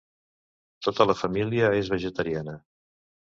[0.87, 2.57] Tota la família és vegetariana.